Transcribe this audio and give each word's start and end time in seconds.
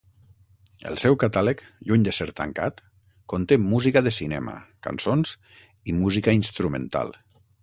El 0.91 0.95
seu 1.01 1.17
catàleg 1.23 1.59
–lluny 1.67 2.07
de 2.07 2.13
ser 2.19 2.27
tancat- 2.39 2.81
conté 3.35 3.59
música 3.67 4.03
de 4.09 4.15
cinema, 4.19 4.57
cançons 4.89 5.37
i 5.93 5.99
música 6.03 6.37
instrumental. 6.41 7.17